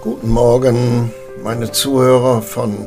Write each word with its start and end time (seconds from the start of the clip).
Guten 0.00 0.28
Morgen, 0.28 1.12
meine 1.42 1.72
Zuhörer 1.72 2.40
von 2.40 2.86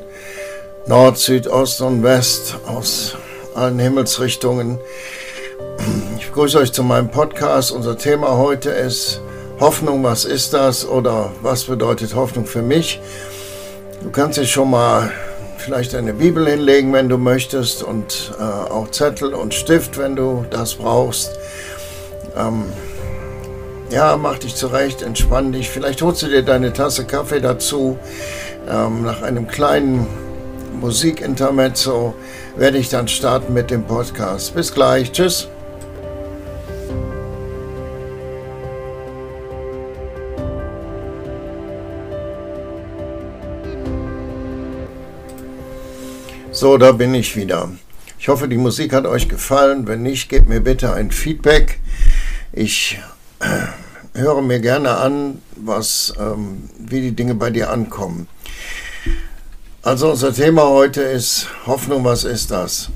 Nord, 0.87 1.17
Süd, 1.17 1.45
Ost 1.45 1.81
und 1.81 2.03
West 2.03 2.55
aus 2.65 3.17
allen 3.53 3.79
Himmelsrichtungen. 3.79 4.79
Ich 6.17 6.27
begrüße 6.27 6.57
euch 6.57 6.71
zu 6.71 6.83
meinem 6.83 7.11
Podcast. 7.11 7.71
Unser 7.71 7.97
Thema 7.97 8.37
heute 8.37 8.69
ist 8.69 9.19
Hoffnung, 9.59 10.05
was 10.05 10.23
ist 10.23 10.53
das 10.53 10.87
oder 10.87 11.33
was 11.41 11.65
bedeutet 11.65 12.15
Hoffnung 12.15 12.45
für 12.45 12.61
mich? 12.61 13.01
Du 14.01 14.09
kannst 14.09 14.37
dir 14.37 14.45
schon 14.45 14.69
mal 14.69 15.11
vielleicht 15.57 15.93
eine 15.93 16.13
Bibel 16.13 16.47
hinlegen, 16.47 16.93
wenn 16.93 17.09
du 17.09 17.17
möchtest 17.17 17.83
und 17.83 18.31
äh, 18.39 18.41
auch 18.41 18.89
Zettel 18.89 19.33
und 19.33 19.53
Stift, 19.53 19.97
wenn 19.97 20.15
du 20.15 20.45
das 20.49 20.75
brauchst. 20.75 21.37
Ähm, 22.37 22.71
ja, 23.91 24.15
mach 24.17 24.39
dich 24.39 24.55
zurecht, 24.55 25.01
entspann 25.01 25.51
dich. 25.51 25.69
Vielleicht 25.69 26.01
holst 26.01 26.21
du 26.23 26.27
dir 26.27 26.43
deine 26.43 26.71
Tasse 26.73 27.05
Kaffee 27.05 27.41
dazu. 27.41 27.99
Ähm, 28.69 29.03
nach 29.03 29.21
einem 29.21 29.47
kleinen 29.47 30.07
Musikintermezzo 30.79 32.15
werde 32.55 32.77
ich 32.77 32.89
dann 32.89 33.07
starten 33.07 33.53
mit 33.53 33.69
dem 33.69 33.83
Podcast. 33.83 34.55
Bis 34.55 34.73
gleich. 34.73 35.11
Tschüss. 35.11 35.49
So, 46.53 46.77
da 46.77 46.91
bin 46.91 47.13
ich 47.13 47.35
wieder. 47.35 47.69
Ich 48.19 48.27
hoffe, 48.27 48.47
die 48.47 48.57
Musik 48.57 48.93
hat 48.93 49.05
euch 49.05 49.27
gefallen. 49.27 49.87
Wenn 49.87 50.03
nicht, 50.03 50.29
gebt 50.29 50.47
mir 50.47 50.59
bitte 50.61 50.93
ein 50.93 51.11
Feedback. 51.11 51.79
Ich 52.53 52.99
höre 54.13 54.41
mir 54.41 54.59
gerne 54.59 54.97
an, 54.97 55.41
was, 55.55 56.13
ähm, 56.19 56.69
wie 56.77 57.01
die 57.01 57.15
Dinge 57.15 57.35
bei 57.35 57.49
dir 57.49 57.69
ankommen. 57.69 58.27
Also 59.83 60.11
unser 60.11 60.33
Thema 60.33 60.67
heute 60.67 61.01
ist 61.01 61.47
Hoffnung, 61.65 62.03
was 62.03 62.23
ist 62.23 62.51
das? 62.51 62.89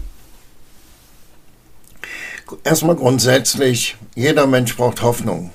Erstmal 2.63 2.95
grundsätzlich, 2.95 3.97
jeder 4.13 4.45
Mensch 4.45 4.77
braucht 4.77 5.01
Hoffnung. 5.01 5.51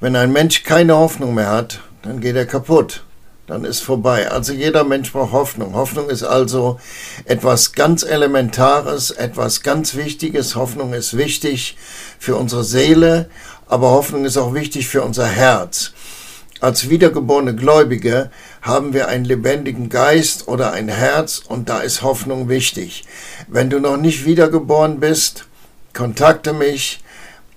Wenn 0.00 0.16
ein 0.16 0.32
Mensch 0.32 0.64
keine 0.64 0.96
Hoffnung 0.96 1.34
mehr 1.34 1.50
hat, 1.50 1.80
dann 2.02 2.20
geht 2.20 2.36
er 2.36 2.46
kaputt. 2.46 3.04
Dann 3.46 3.64
ist 3.64 3.80
vorbei. 3.80 4.30
Also 4.30 4.54
jeder 4.54 4.84
Mensch 4.84 5.12
braucht 5.12 5.32
Hoffnung. 5.32 5.74
Hoffnung 5.74 6.08
ist 6.08 6.22
also 6.22 6.80
etwas 7.26 7.72
ganz 7.72 8.02
Elementares, 8.02 9.10
etwas 9.10 9.62
ganz 9.62 9.96
Wichtiges. 9.96 10.56
Hoffnung 10.56 10.94
ist 10.94 11.14
wichtig 11.14 11.76
für 12.18 12.36
unsere 12.36 12.64
Seele, 12.64 13.28
aber 13.66 13.90
Hoffnung 13.90 14.24
ist 14.24 14.36
auch 14.36 14.54
wichtig 14.54 14.88
für 14.88 15.02
unser 15.02 15.26
Herz. 15.26 15.92
Als 16.60 16.88
wiedergeborene 16.88 17.54
Gläubige 17.54 18.30
haben 18.62 18.94
wir 18.94 19.08
einen 19.08 19.24
lebendigen 19.24 19.90
Geist 19.90 20.48
oder 20.48 20.72
ein 20.72 20.88
Herz 20.88 21.42
und 21.46 21.68
da 21.68 21.80
ist 21.80 22.02
Hoffnung 22.02 22.48
wichtig. 22.48 23.04
Wenn 23.48 23.68
du 23.68 23.80
noch 23.80 23.96
nicht 23.96 24.24
wiedergeboren 24.24 25.00
bist, 25.00 25.46
kontakte 25.92 26.52
mich, 26.52 27.02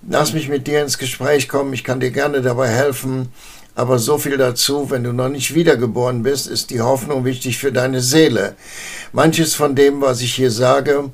lass 0.08 0.34
mich 0.34 0.50
mit 0.50 0.68
dir 0.68 0.82
ins 0.82 0.98
Gespräch 0.98 1.48
kommen, 1.48 1.74
ich 1.74 1.84
kann 1.84 2.00
dir 2.00 2.12
gerne 2.12 2.42
dabei 2.42 2.68
helfen. 2.68 3.30
Aber 3.76 4.00
so 4.00 4.18
viel 4.18 4.38
dazu, 4.38 4.90
wenn 4.90 5.04
du 5.04 5.14
noch 5.14 5.30
nicht 5.30 5.54
wiedergeboren 5.54 6.24
bist, 6.24 6.48
ist 6.48 6.72
die 6.72 6.82
Hoffnung 6.82 7.26
wichtig 7.26 7.60
für 7.60 7.72
deine 7.72 8.02
Seele. 8.02 8.56
Manches 9.14 9.54
von 9.54 9.76
dem, 9.76 10.02
was 10.02 10.22
ich 10.22 10.34
hier 10.34 10.50
sage, 10.50 11.12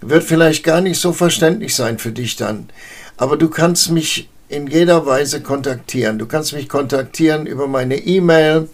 wird 0.00 0.24
vielleicht 0.24 0.64
gar 0.64 0.80
nicht 0.80 0.98
so 0.98 1.12
verständlich 1.12 1.74
sein 1.74 1.98
für 1.98 2.12
dich 2.12 2.36
dann. 2.36 2.70
Aber 3.18 3.36
du 3.36 3.50
kannst 3.50 3.90
mich 3.90 4.30
in 4.48 4.68
jeder 4.68 5.04
Weise 5.04 5.42
kontaktieren. 5.42 6.18
Du 6.18 6.26
kannst 6.26 6.52
mich 6.52 6.68
kontaktieren 6.68 7.46
über 7.46 7.66
meine 7.66 7.96
E-Mail 7.96 8.68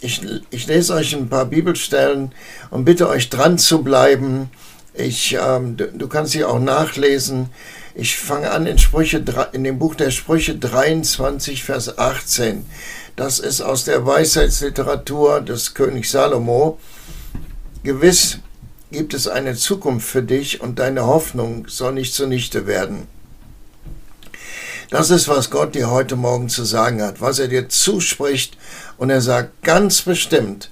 ich, 0.00 0.22
ich 0.50 0.66
lese 0.66 0.94
euch 0.94 1.14
ein 1.14 1.28
paar 1.28 1.44
Bibelstellen 1.46 2.32
und 2.70 2.84
bitte 2.84 3.08
euch 3.08 3.28
dran 3.28 3.58
zu 3.58 3.82
bleiben. 3.82 4.50
Ich, 4.94 5.36
ähm, 5.40 5.76
du, 5.76 5.88
du, 5.88 6.08
kannst 6.08 6.32
sie 6.32 6.44
auch 6.44 6.58
nachlesen. 6.58 7.50
Ich 7.94 8.16
fange 8.16 8.50
an 8.50 8.66
in, 8.66 8.78
Sprüche, 8.78 9.22
in 9.52 9.64
dem 9.64 9.78
Buch 9.78 9.94
der 9.94 10.10
Sprüche 10.10 10.56
23, 10.56 11.64
Vers 11.64 11.98
18. 11.98 12.64
Das 13.14 13.38
ist 13.38 13.60
aus 13.60 13.84
der 13.84 14.06
Weisheitsliteratur 14.06 15.40
des 15.40 15.74
Königs 15.74 16.12
Salomo. 16.12 16.78
Gewiss 17.82 18.38
gibt 18.90 19.14
es 19.14 19.28
eine 19.28 19.54
Zukunft 19.54 20.08
für 20.08 20.22
dich 20.22 20.60
und 20.60 20.78
deine 20.78 21.06
Hoffnung 21.06 21.66
soll 21.68 21.92
nicht 21.92 22.14
zunichte 22.14 22.66
werden. 22.66 23.06
Das 24.90 25.10
ist, 25.10 25.26
was 25.26 25.50
Gott 25.50 25.74
dir 25.74 25.90
heute 25.90 26.14
Morgen 26.14 26.48
zu 26.48 26.64
sagen 26.64 27.02
hat, 27.02 27.20
was 27.20 27.40
er 27.40 27.48
dir 27.48 27.68
zuspricht. 27.68 28.56
Und 28.98 29.10
er 29.10 29.20
sagt 29.20 29.62
ganz 29.62 30.02
bestimmt, 30.02 30.70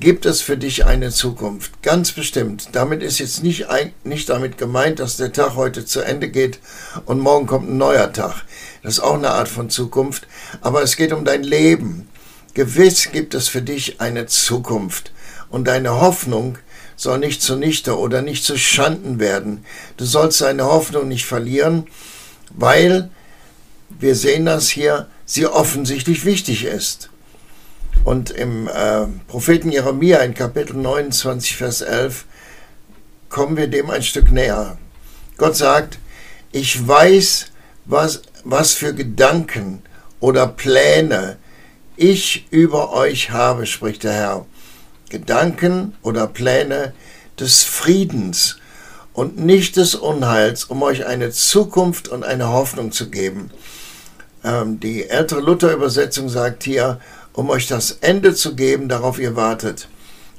gibt 0.00 0.24
es 0.24 0.40
für 0.40 0.56
dich 0.56 0.86
eine 0.86 1.10
Zukunft. 1.10 1.82
Ganz 1.82 2.12
bestimmt. 2.12 2.70
Damit 2.72 3.02
ist 3.02 3.18
jetzt 3.18 3.42
nicht, 3.42 3.66
nicht 4.04 4.30
damit 4.30 4.56
gemeint, 4.56 5.00
dass 5.00 5.18
der 5.18 5.32
Tag 5.32 5.54
heute 5.54 5.84
zu 5.84 6.00
Ende 6.00 6.30
geht 6.30 6.60
und 7.04 7.20
morgen 7.20 7.46
kommt 7.46 7.68
ein 7.68 7.76
neuer 7.76 8.10
Tag. 8.10 8.44
Das 8.82 8.94
ist 8.94 9.00
auch 9.00 9.14
eine 9.14 9.30
Art 9.32 9.48
von 9.48 9.68
Zukunft. 9.68 10.26
Aber 10.62 10.82
es 10.82 10.96
geht 10.96 11.12
um 11.12 11.26
dein 11.26 11.42
Leben. 11.42 12.08
Gewiss 12.54 13.10
gibt 13.12 13.34
es 13.34 13.48
für 13.48 13.62
dich 13.62 14.00
eine 14.00 14.24
Zukunft. 14.24 15.12
Und 15.50 15.68
deine 15.68 16.00
Hoffnung 16.00 16.56
soll 16.96 17.18
nicht 17.18 17.42
zunichte 17.42 17.98
oder 17.98 18.22
nicht 18.22 18.44
zu 18.44 18.56
Schanden 18.56 19.20
werden. 19.20 19.66
Du 19.98 20.06
sollst 20.06 20.40
deine 20.40 20.64
Hoffnung 20.64 21.08
nicht 21.08 21.26
verlieren, 21.26 21.86
weil 22.50 23.10
wir 23.88 24.14
sehen 24.14 24.46
das 24.46 24.68
hier, 24.68 25.08
sie 25.24 25.46
offensichtlich 25.46 26.24
wichtig 26.24 26.64
ist. 26.64 27.10
Und 28.04 28.30
im 28.30 28.68
äh, 28.68 29.06
Propheten 29.26 29.72
Jeremia 29.72 30.18
in 30.18 30.34
Kapitel 30.34 30.76
29, 30.76 31.56
Vers 31.56 31.80
11 31.80 32.24
kommen 33.28 33.56
wir 33.56 33.66
dem 33.66 33.90
ein 33.90 34.02
Stück 34.02 34.30
näher. 34.30 34.78
Gott 35.36 35.56
sagt, 35.56 35.98
ich 36.52 36.86
weiß, 36.86 37.46
was, 37.84 38.22
was 38.44 38.74
für 38.74 38.94
Gedanken 38.94 39.82
oder 40.20 40.46
Pläne 40.46 41.36
ich 41.96 42.46
über 42.50 42.92
euch 42.92 43.30
habe, 43.30 43.66
spricht 43.66 44.04
der 44.04 44.12
Herr. 44.12 44.46
Gedanken 45.08 45.94
oder 46.02 46.26
Pläne 46.26 46.92
des 47.38 47.64
Friedens 47.64 48.58
und 49.16 49.38
nicht 49.38 49.76
des 49.76 49.94
Unheils, 49.94 50.64
um 50.64 50.82
euch 50.82 51.06
eine 51.06 51.30
Zukunft 51.30 52.06
und 52.08 52.22
eine 52.22 52.50
Hoffnung 52.50 52.92
zu 52.92 53.08
geben. 53.08 53.50
Ähm, 54.44 54.78
die 54.78 55.08
ältere 55.08 55.40
Luther-Übersetzung 55.40 56.28
sagt 56.28 56.64
hier, 56.64 57.00
um 57.32 57.48
euch 57.48 57.66
das 57.66 57.92
Ende 58.02 58.34
zu 58.34 58.54
geben, 58.54 58.90
darauf 58.90 59.18
ihr 59.18 59.34
wartet. 59.34 59.88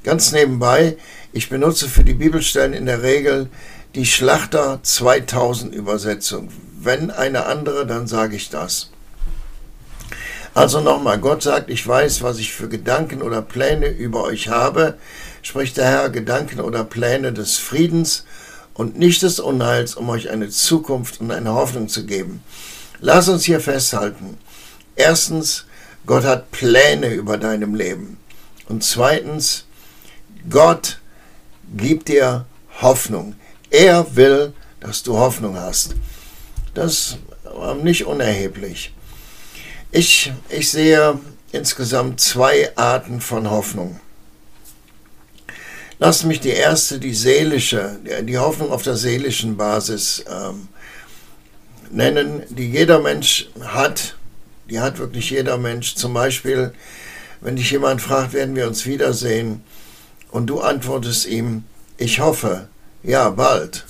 Ganz 0.03 0.31
nebenbei, 0.31 0.95
ich 1.33 1.49
benutze 1.49 1.89
für 1.89 2.03
die 2.03 2.13
Bibelstellen 2.13 2.73
in 2.73 2.85
der 2.85 3.01
Regel 3.01 3.49
die 3.95 4.05
Schlachter 4.05 4.79
2000 4.83 5.73
Übersetzung. 5.73 6.49
Wenn 6.79 7.09
eine 7.09 7.47
andere, 7.47 7.87
dann 7.87 8.05
sage 8.05 8.35
ich 8.35 8.51
das. 8.51 8.91
Also 10.53 10.81
nochmal, 10.81 11.17
Gott 11.17 11.41
sagt, 11.41 11.71
ich 11.71 11.85
weiß, 11.87 12.21
was 12.21 12.37
ich 12.37 12.53
für 12.53 12.69
Gedanken 12.69 13.23
oder 13.23 13.41
Pläne 13.41 13.87
über 13.87 14.23
euch 14.23 14.49
habe, 14.49 14.99
spricht 15.41 15.77
der 15.77 15.85
Herr, 15.85 16.09
Gedanken 16.11 16.59
oder 16.59 16.83
Pläne 16.83 17.33
des 17.33 17.57
Friedens 17.57 18.23
und 18.77 18.97
nicht 18.97 19.23
des 19.23 19.39
Unheils, 19.39 19.95
um 19.95 20.07
euch 20.09 20.29
eine 20.29 20.49
Zukunft 20.49 21.19
und 21.19 21.31
eine 21.31 21.53
Hoffnung 21.53 21.89
zu 21.89 22.05
geben. 22.05 22.43
Lass 22.99 23.27
uns 23.27 23.43
hier 23.43 23.59
festhalten. 23.59 24.37
Erstens, 24.95 25.65
Gott 26.05 26.23
hat 26.23 26.51
Pläne 26.51 27.09
über 27.13 27.37
deinem 27.37 27.73
Leben. 27.73 28.17
Und 28.69 28.83
zweitens, 28.83 29.65
Gott 30.49 30.99
gibt 31.75 32.07
dir 32.07 32.45
Hoffnung. 32.79 33.35
Er 33.71 34.15
will, 34.15 34.53
dass 34.79 35.01
du 35.01 35.17
Hoffnung 35.17 35.57
hast. 35.57 35.95
Das 36.75 37.17
war 37.43 37.73
nicht 37.73 38.05
unerheblich. 38.05 38.93
Ich, 39.91 40.31
ich 40.49 40.69
sehe 40.69 41.19
insgesamt 41.51 42.19
zwei 42.19 42.71
Arten 42.77 43.21
von 43.21 43.49
Hoffnung. 43.49 43.99
Lass 45.99 46.23
mich 46.23 46.39
die 46.39 46.49
erste, 46.49 46.99
die 46.99 47.13
seelische, 47.13 47.97
die 48.23 48.37
Hoffnung 48.37 48.71
auf 48.71 48.83
der 48.83 48.95
seelischen 48.95 49.57
Basis 49.57 50.23
ähm, 50.29 50.67
nennen, 51.89 52.43
die 52.49 52.69
jeder 52.69 52.99
Mensch 52.99 53.49
hat. 53.61 54.15
Die 54.69 54.79
hat 54.79 54.99
wirklich 54.99 55.31
jeder 55.31 55.57
Mensch. 55.57 55.95
Zum 55.95 56.13
Beispiel, 56.13 56.73
wenn 57.41 57.55
dich 57.55 57.71
jemand 57.71 58.01
fragt, 58.01 58.33
werden 58.33 58.55
wir 58.55 58.67
uns 58.67 58.85
wiedersehen, 58.85 59.63
und 60.29 60.47
du 60.47 60.59
antwortest 60.59 61.25
ihm, 61.25 61.63
ich 61.97 62.19
hoffe, 62.19 62.67
ja, 63.03 63.29
bald. 63.29 63.85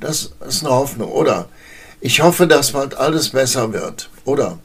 Das 0.00 0.32
ist 0.46 0.64
eine 0.64 0.74
Hoffnung. 0.74 1.12
Oder 1.12 1.48
ich 2.00 2.20
hoffe, 2.20 2.46
dass 2.46 2.72
bald 2.72 2.96
alles 2.96 3.30
besser 3.30 3.72
wird. 3.72 4.10
Oder 4.24 4.58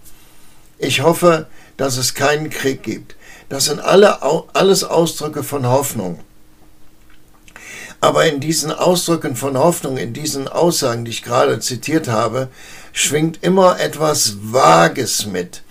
ich 0.80 1.02
hoffe, 1.02 1.48
dass 1.78 1.98
es 1.98 2.16
keinen 2.16 2.50
Krieg 2.50 2.84
gibt. 2.84 3.16
Das 3.50 3.66
sind 3.66 3.80
alle, 3.80 4.20
alles 4.54 4.84
Ausdrücke 4.84 5.44
von 5.44 5.66
Hoffnung. 5.68 6.20
Aber 8.00 8.26
in 8.26 8.40
diesen 8.40 8.72
Ausdrücken 8.72 9.36
von 9.36 9.58
Hoffnung, 9.58 9.98
in 9.98 10.14
diesen 10.14 10.48
Aussagen, 10.48 11.06
die 11.06 11.12
ich 11.12 11.24
gerade 11.24 11.60
zitiert 11.60 12.08
habe, 12.08 12.50
schwingt 12.94 13.40
immer 13.42 13.80
etwas 13.80 14.36
Vages 14.42 15.26
mit. 15.26 15.64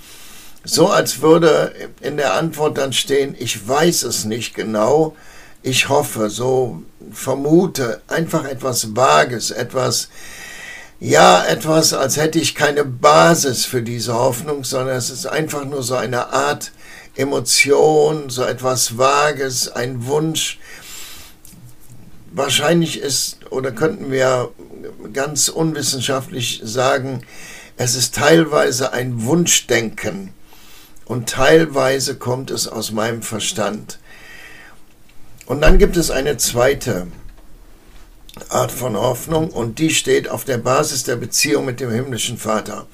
So 0.64 0.88
als 0.88 1.20
würde 1.20 1.72
in 2.00 2.16
der 2.16 2.34
Antwort 2.34 2.78
dann 2.78 2.92
stehen, 2.92 3.36
ich 3.38 3.68
weiß 3.68 4.02
es 4.02 4.24
nicht 4.24 4.54
genau, 4.54 5.14
ich 5.62 5.88
hoffe, 5.88 6.28
so 6.28 6.82
vermute, 7.12 8.00
einfach 8.08 8.44
etwas 8.44 8.96
Vages, 8.96 9.52
etwas, 9.52 10.08
ja, 10.98 11.44
etwas, 11.44 11.92
als 11.92 12.16
hätte 12.16 12.40
ich 12.40 12.56
keine 12.56 12.84
Basis 12.84 13.64
für 13.64 13.82
diese 13.82 14.14
Hoffnung, 14.14 14.64
sondern 14.64 14.96
es 14.96 15.10
ist 15.10 15.26
einfach 15.26 15.64
nur 15.64 15.84
so 15.84 15.94
eine 15.94 16.32
Art 16.32 16.72
Emotion, 17.16 18.28
so 18.28 18.44
etwas 18.44 18.98
Vages, 18.98 19.68
ein 19.68 20.06
Wunsch. 20.06 20.58
Wahrscheinlich 22.32 23.00
ist, 23.00 23.50
oder 23.50 23.72
könnten 23.72 24.10
wir 24.10 24.50
ganz 25.12 25.48
unwissenschaftlich 25.48 26.60
sagen, 26.62 27.22
es 27.76 27.94
ist 27.94 28.14
teilweise 28.14 28.92
ein 28.92 29.24
Wunschdenken 29.24 30.32
und 31.06 31.28
teilweise 31.28 32.16
kommt 32.16 32.50
es 32.50 32.68
aus 32.68 32.90
meinem 32.90 33.22
Verstand. 33.22 33.98
Und 35.46 35.60
dann 35.60 35.78
gibt 35.78 35.96
es 35.96 36.10
eine 36.10 36.36
zweite 36.36 37.06
Art 38.48 38.72
von 38.72 38.96
Hoffnung 38.96 39.50
und 39.50 39.78
die 39.78 39.90
steht 39.90 40.28
auf 40.28 40.44
der 40.44 40.58
Basis 40.58 41.04
der 41.04 41.16
Beziehung 41.16 41.64
mit 41.64 41.80
dem 41.80 41.90
himmlischen 41.90 42.36
Vater. 42.36 42.86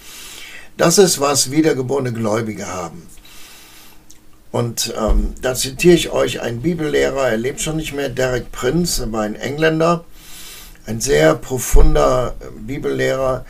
Das 0.76 0.98
ist, 0.98 1.20
was 1.20 1.50
wiedergeborene 1.50 2.12
Gläubige 2.12 2.66
haben. 2.66 3.08
Und 4.52 4.93
ähm, 4.99 5.32
da 5.40 5.54
zitiere 5.54 5.94
ich 5.94 6.10
euch 6.10 6.43
einen 6.43 6.60
Bibellehrer, 6.60 7.31
er 7.31 7.38
lebt 7.38 7.62
schon 7.62 7.76
nicht 7.76 7.94
mehr, 7.94 8.10
Derek 8.10 8.52
Prince, 8.52 9.02
er 9.02 9.10
war 9.10 9.22
ein 9.22 9.34
Engländer, 9.34 10.04
ein 10.87 11.00
sehr 11.00 11.34
profunder 11.34 12.34
äh, 12.38 12.44
Bibellehrer. 12.60 13.46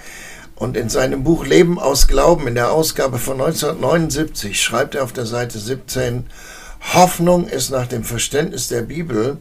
Und 0.55 0.77
in 0.77 0.89
seinem 0.89 1.25
Buch 1.25 1.45
Leben 1.45 1.81
aus 1.81 2.07
Glauben, 2.07 2.47
in 2.47 2.55
der 2.55 2.71
Ausgabe 2.71 3.19
von 3.19 3.41
1979, 3.41 4.63
schreibt 4.63 4.95
er 4.95 5.03
auf 5.03 5.13
der 5.13 5.27
Seite 5.27 5.59
17, 5.59 6.27
Hoffnung 6.95 7.49
ist 7.49 7.71
nach 7.71 7.89
dem 7.89 8.05
Verständnis 8.05 8.69
der 8.69 8.83
Bibel 8.83 9.39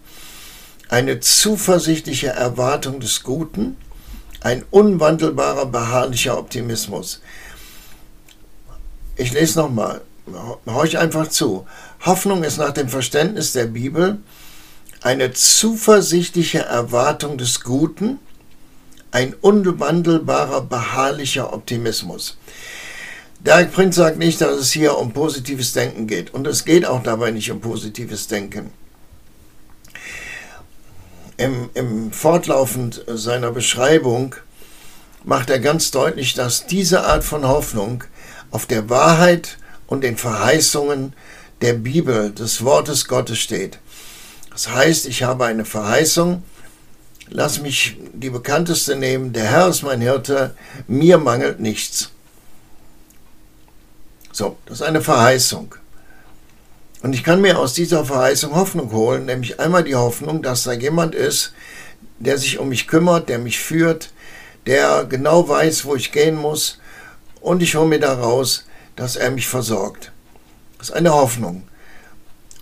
eine 0.90 1.20
zuversichtliche 1.20 2.30
Erwartung 2.30 3.00
des 3.00 3.22
Guten, 3.22 3.78
ein 4.42 4.64
unwandelbarer, 4.72 5.68
beharrlicher 5.68 6.40
Optimismus. 6.40 7.22
Ich 9.16 9.32
lese 9.32 9.60
nochmal, 9.60 10.02
horch 10.68 10.98
einfach 10.98 11.28
zu. 11.28 11.66
Hoffnung 12.06 12.44
ist 12.44 12.58
nach 12.58 12.72
dem 12.72 12.90
Verständnis 12.90 13.54
der 13.54 13.66
Bibel 13.66 14.20
eine 15.02 15.34
zuversichtliche 15.34 16.60
Erwartung 16.60 17.38
des 17.38 17.62
Guten, 17.62 18.20
ein 19.12 19.34
unwandelbarer, 19.34 20.62
beharrlicher 20.62 21.54
Optimismus. 21.54 22.38
Derek 23.40 23.72
Prinz 23.74 23.96
sagt 23.96 24.20
nicht, 24.20 24.40
dass 24.40 24.56
es 24.58 24.72
hier 24.72 24.98
um 24.98 25.14
positives 25.14 25.74
Denken 25.74 26.06
geht. 26.06 26.34
Und 26.34 26.46
es 26.46 26.64
geht 26.64 26.86
auch 26.86 27.02
dabei 27.02 27.32
nicht 27.32 27.50
um 27.50 27.60
positives 27.60 28.28
Denken. 28.28 28.72
Im, 31.38 31.72
im 31.74 32.12
Fortlaufend 32.12 33.04
seiner 33.08 33.52
Beschreibung 33.52 34.36
macht 35.24 35.50
er 35.50 35.60
ganz 35.60 35.90
deutlich, 35.90 36.36
dass 36.36 36.68
diese 36.68 37.04
Art 37.04 37.24
von 37.24 37.48
Hoffnung 37.48 38.04
auf 38.52 38.68
der 38.68 38.92
Wahrheit 38.92 39.58
und 39.92 40.04
den 40.04 40.16
Verheißungen 40.16 41.14
der 41.60 41.74
Bibel, 41.74 42.32
des 42.32 42.64
Wortes 42.64 43.08
Gottes 43.08 43.38
steht. 43.40 43.78
Das 44.50 44.70
heißt, 44.70 45.06
ich 45.06 45.24
habe 45.24 45.46
eine 45.46 45.66
Verheißung, 45.66 46.44
Lass 47.34 47.62
mich 47.62 47.96
die 48.12 48.30
bekannteste 48.30 48.98
nehmen. 48.98 49.32
Der 49.32 49.46
Herr 49.46 49.70
ist 49.70 49.84
mein 49.84 50.02
Hirte, 50.02 50.54
mir 50.88 51.18
mangelt 51.18 51.62
nichts. 51.62 52.10
So, 54.34 54.58
das 54.66 54.82
ist 54.82 54.86
eine 54.86 55.02
Verheißung. 55.02 55.74
Und 57.04 57.14
ich 57.14 57.24
kann 57.24 57.40
mir 57.40 57.58
aus 57.58 57.74
dieser 57.74 58.04
Verheißung 58.04 58.54
Hoffnung 58.54 58.92
holen, 58.92 59.26
nämlich 59.26 59.62
einmal 59.62 59.86
die 59.86 59.96
Hoffnung, 59.96 60.42
dass 60.42 60.64
da 60.64 60.74
jemand 60.74 61.16
ist, 61.16 61.54
der 62.20 62.38
sich 62.38 62.60
um 62.60 62.68
mich 62.68 62.88
kümmert, 62.88 63.30
der 63.30 63.40
mich 63.40 63.60
führt, 63.60 64.12
der 64.68 65.06
genau 65.06 65.48
weiß, 65.48 65.86
wo 65.86 65.96
ich 65.96 66.12
gehen 66.12 66.36
muss. 66.36 66.80
Und 67.40 67.64
ich 67.64 67.76
hole 67.76 67.88
mir 67.88 68.00
daraus, 68.00 68.66
dass 69.02 69.16
er 69.16 69.32
mich 69.32 69.48
versorgt. 69.48 70.12
Das 70.78 70.90
ist 70.90 70.96
eine 70.96 71.12
Hoffnung. 71.12 71.64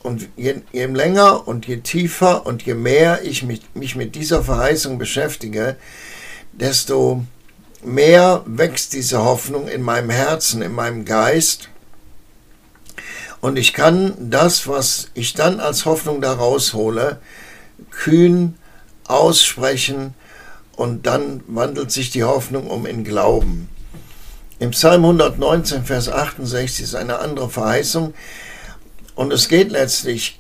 Und 0.03 0.30
je, 0.38 0.62
je, 0.71 0.86
länger 0.86 1.45
und 1.50 1.68
je 1.68 1.81
tiefer 1.81 2.45
und 2.45 2.62
je 2.62 2.75
mehr 2.75 3.24
ich 3.24 3.44
mich, 3.44 3.63
mich 3.74 3.97
mit 3.97 4.15
dieser 4.15 4.41
Verheißung 4.41 4.97
beschäftige, 4.97 5.75
desto 6.53 7.25
mehr 7.83 8.41
wächst 8.45 8.94
diese 8.94 9.21
Hoffnung 9.21 9.68
in 9.68 9.81
meinem 9.81 10.09
Herzen, 10.12 10.62
in 10.62 10.71
meinem 10.71 11.03
Geist. 11.03 11.68
Und 13.41 13.57
ich 13.57 13.74
kann 13.74 14.13
das, 14.18 14.65
was 14.65 15.09
ich 15.15 15.33
dann 15.33 15.59
als 15.59 15.83
Hoffnung 15.83 16.21
da 16.21 16.31
raushole, 16.31 17.19
kühn 17.91 18.58
aussprechen 19.03 20.13
und 20.77 21.05
dann 21.05 21.43
wandelt 21.48 21.91
sich 21.91 22.12
die 22.12 22.24
Hoffnung 22.24 22.67
um 22.67 22.86
in 22.86 23.03
Glauben. 23.03 23.67
Im 24.60 24.72
Psalm 24.72 25.06
119, 25.06 25.86
Vers 25.86 26.10
68 26.10 26.84
ist 26.84 26.96
eine 26.96 27.20
andere 27.20 27.50
Verheißung. 27.50 28.13
Und 29.16 29.32
es 29.32 29.48
geht 29.48 29.72
letztlich, 29.72 30.38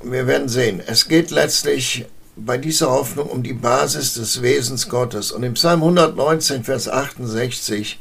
wir 0.00 0.28
werden 0.28 0.48
sehen, 0.48 0.80
es 0.86 1.08
geht 1.08 1.32
letztlich 1.32 2.06
bei 2.36 2.56
dieser 2.56 2.90
Hoffnung 2.90 3.28
um 3.28 3.42
die 3.42 3.52
Basis 3.52 4.14
des 4.14 4.42
Wesens 4.42 4.88
Gottes. 4.88 5.32
Und 5.32 5.42
im 5.42 5.54
Psalm 5.54 5.82
119, 5.82 6.62
Vers 6.62 6.88
68 6.88 7.98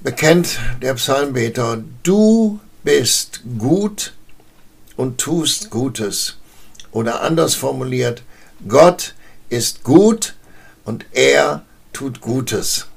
bekennt 0.00 0.58
der 0.82 0.94
Psalmbeter, 0.94 1.84
du 2.02 2.58
bist 2.82 3.42
gut 3.56 4.14
und 4.96 5.18
tust 5.18 5.70
Gutes. 5.70 6.38
Oder 6.90 7.22
anders 7.22 7.54
formuliert, 7.54 8.24
Gott 8.66 9.14
ist 9.48 9.84
gut 9.84 10.34
und 10.84 11.06
er 11.12 11.62
tut 11.92 12.20
Gutes. 12.20 12.89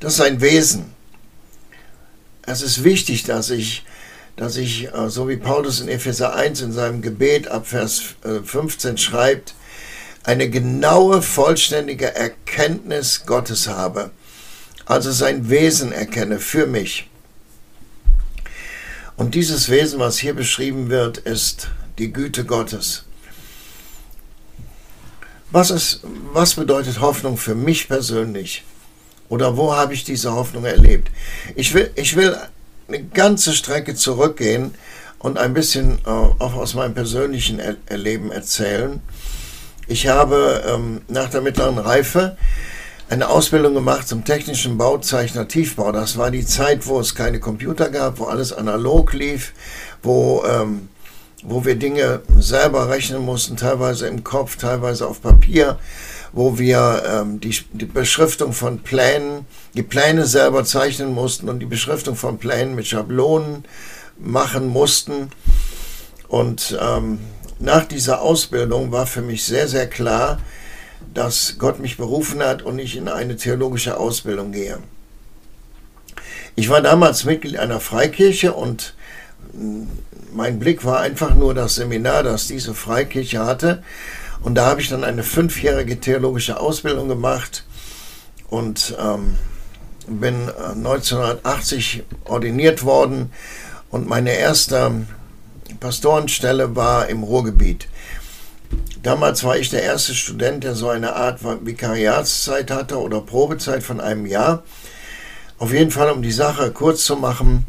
Das 0.00 0.14
ist 0.14 0.20
ein 0.20 0.40
Wesen. 0.40 0.94
Es 2.42 2.62
ist 2.62 2.82
wichtig, 2.82 3.24
dass 3.24 3.50
ich 3.50 3.84
dass 4.40 4.56
ich, 4.56 4.88
äh, 4.94 5.10
so 5.10 5.28
wie 5.28 5.36
Paulus 5.36 5.80
in 5.80 5.88
Epheser 5.88 6.34
1 6.34 6.62
in 6.62 6.72
seinem 6.72 7.02
Gebet 7.02 7.48
ab 7.48 7.66
Vers 7.66 8.14
15 8.22 8.94
äh, 8.94 8.98
schreibt, 8.98 9.54
eine 10.24 10.48
genaue, 10.48 11.20
vollständige 11.20 12.14
Erkenntnis 12.14 13.26
Gottes 13.26 13.68
habe. 13.68 14.10
Also 14.86 15.12
sein 15.12 15.50
Wesen 15.50 15.92
erkenne 15.92 16.38
für 16.38 16.66
mich. 16.66 17.08
Und 19.16 19.34
dieses 19.34 19.68
Wesen, 19.68 20.00
was 20.00 20.18
hier 20.18 20.32
beschrieben 20.32 20.88
wird, 20.88 21.18
ist 21.18 21.68
die 21.98 22.10
Güte 22.10 22.46
Gottes. 22.46 23.04
Was, 25.50 25.70
ist, 25.70 26.00
was 26.32 26.54
bedeutet 26.54 27.00
Hoffnung 27.00 27.36
für 27.36 27.54
mich 27.54 27.88
persönlich? 27.88 28.64
Oder 29.30 29.56
wo 29.56 29.74
habe 29.74 29.94
ich 29.94 30.04
diese 30.04 30.34
Hoffnung 30.34 30.64
erlebt? 30.64 31.10
Ich 31.54 31.72
will, 31.72 31.90
ich 31.94 32.16
will 32.16 32.36
eine 32.88 33.02
ganze 33.04 33.54
Strecke 33.54 33.94
zurückgehen 33.94 34.74
und 35.20 35.38
ein 35.38 35.54
bisschen 35.54 35.98
äh, 36.04 36.10
auch 36.10 36.54
aus 36.54 36.74
meinem 36.74 36.92
persönlichen 36.94 37.60
er 37.60 37.76
Erleben 37.86 38.32
erzählen. 38.32 39.00
Ich 39.86 40.08
habe 40.08 40.62
ähm, 40.68 41.00
nach 41.08 41.30
der 41.30 41.40
mittleren 41.40 41.78
Reife 41.78 42.36
eine 43.08 43.28
Ausbildung 43.28 43.74
gemacht 43.74 44.08
zum 44.08 44.24
technischen 44.24 44.76
Bauzeichner 44.76 45.46
Tiefbau. 45.46 45.92
Das 45.92 46.18
war 46.18 46.30
die 46.32 46.44
Zeit, 46.44 46.86
wo 46.86 46.98
es 46.98 47.14
keine 47.14 47.38
Computer 47.38 47.88
gab, 47.88 48.18
wo 48.18 48.24
alles 48.24 48.52
analog 48.52 49.12
lief, 49.12 49.52
wo 50.02 50.44
ähm, 50.44 50.88
wo 51.42 51.64
wir 51.64 51.74
Dinge 51.74 52.20
selber 52.38 52.88
rechnen 52.88 53.24
mussten, 53.24 53.56
teilweise 53.56 54.06
im 54.06 54.24
Kopf, 54.24 54.56
teilweise 54.56 55.06
auf 55.06 55.22
Papier, 55.22 55.78
wo 56.32 56.58
wir 56.58 57.02
ähm, 57.06 57.40
die, 57.40 57.56
die 57.72 57.86
Beschriftung 57.86 58.52
von 58.52 58.80
Plänen, 58.80 59.46
die 59.74 59.82
Pläne 59.82 60.26
selber 60.26 60.64
zeichnen 60.64 61.12
mussten 61.12 61.48
und 61.48 61.58
die 61.60 61.66
Beschriftung 61.66 62.16
von 62.16 62.38
Plänen 62.38 62.74
mit 62.74 62.86
Schablonen 62.86 63.64
machen 64.18 64.68
mussten. 64.68 65.30
Und 66.28 66.78
ähm, 66.80 67.18
nach 67.58 67.84
dieser 67.84 68.20
Ausbildung 68.20 68.92
war 68.92 69.06
für 69.06 69.22
mich 69.22 69.44
sehr, 69.44 69.68
sehr 69.68 69.88
klar, 69.88 70.38
dass 71.12 71.56
Gott 71.58 71.80
mich 71.80 71.96
berufen 71.96 72.42
hat 72.42 72.62
und 72.62 72.78
ich 72.78 72.96
in 72.96 73.08
eine 73.08 73.36
theologische 73.36 73.98
Ausbildung 73.98 74.52
gehe. 74.52 74.78
Ich 76.54 76.68
war 76.68 76.82
damals 76.82 77.24
Mitglied 77.24 77.58
einer 77.58 77.80
Freikirche 77.80 78.52
und 78.52 78.94
mm, 79.52 79.84
mein 80.32 80.60
Blick 80.60 80.84
war 80.84 81.00
einfach 81.00 81.34
nur 81.34 81.54
das 81.54 81.76
Seminar, 81.76 82.22
das 82.22 82.46
diese 82.46 82.74
Freikirche 82.74 83.44
hatte. 83.44 83.82
Und 84.42 84.54
da 84.54 84.66
habe 84.66 84.80
ich 84.80 84.88
dann 84.88 85.04
eine 85.04 85.22
fünfjährige 85.22 86.00
theologische 86.00 86.58
Ausbildung 86.58 87.08
gemacht 87.08 87.64
und 88.48 88.96
ähm, 88.98 89.36
bin 90.06 90.48
1980 90.48 91.98
äh, 91.98 92.02
ordiniert 92.24 92.84
worden 92.84 93.30
und 93.90 94.08
meine 94.08 94.32
erste 94.32 95.06
Pastorenstelle 95.78 96.74
war 96.74 97.08
im 97.08 97.22
Ruhrgebiet. 97.22 97.88
Damals 99.02 99.44
war 99.44 99.56
ich 99.56 99.70
der 99.70 99.82
erste 99.82 100.14
Student, 100.14 100.64
der 100.64 100.74
so 100.74 100.88
eine 100.88 101.16
Art 101.16 101.40
Vikariatszeit 101.42 102.70
hatte 102.70 103.00
oder 103.00 103.20
Probezeit 103.20 103.82
von 103.82 104.00
einem 104.00 104.26
Jahr. 104.26 104.62
Auf 105.58 105.72
jeden 105.72 105.90
Fall, 105.90 106.10
um 106.10 106.22
die 106.22 106.32
Sache 106.32 106.70
kurz 106.70 107.04
zu 107.04 107.16
machen, 107.16 107.66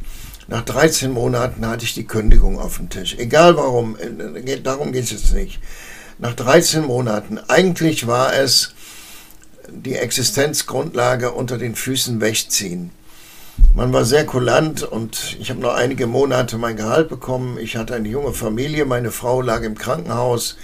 nach 0.48 0.62
13 0.64 1.12
Monaten 1.12 1.66
hatte 1.66 1.86
ich 1.86 1.94
die 1.94 2.06
Kündigung 2.06 2.60
auf 2.60 2.78
dem 2.78 2.90
Tisch. 2.90 3.16
Egal 3.18 3.56
warum, 3.56 3.98
äh, 3.98 4.60
darum 4.60 4.92
geht 4.92 5.06
es 5.06 5.12
jetzt 5.12 5.34
nicht. 5.34 5.60
Nach 6.18 6.34
13 6.34 6.86
Monaten, 6.86 7.40
eigentlich 7.48 8.08
war 8.08 8.34
es 8.34 8.74
die 9.70 9.96
Existenzgrundlage 9.96 11.32
unter 11.32 11.58
den 11.58 11.76
Füßen 11.76 12.22
wegziehen. 12.22 12.92
Man 13.74 13.94
war 13.94 14.06
sehr 14.06 14.26
kulant 14.26 14.84
und 14.84 15.38
ich 15.40 15.50
habe 15.50 15.62
noch 15.62 15.74
einige 15.74 16.08
Monate 16.08 16.58
mein 16.58 16.76
Gehalt 16.76 17.10
bekommen. 17.10 17.58
Ich 17.58 17.78
hatte 17.78 17.96
eine 17.96 18.10
junge 18.10 18.34
Familie, 18.34 18.86
meine 18.86 19.12
Frau 19.12 19.42
lag 19.42 19.62
im 19.62 19.78
Krankenhaus 19.78 20.58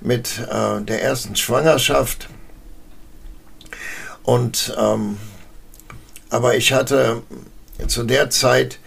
mit 0.00 0.38
äh, 0.50 0.80
der 0.80 1.02
ersten 1.02 1.36
Schwangerschaft. 1.36 2.28
Und 4.22 4.74
ähm, 4.78 5.18
aber 6.30 6.56
ich 6.56 6.72
hatte 6.72 7.22
zu 7.86 8.04
der 8.04 8.30
Zeit 8.30 8.78